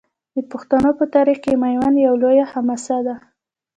د 0.35 0.37
پښتنو 0.51 0.89
په 0.99 1.05
تاریخ 1.15 1.37
کې 1.45 1.53
میوند 1.63 1.95
یوه 2.05 2.17
لویه 2.21 2.45
حماسه 2.53 2.97
ده. 3.07 3.15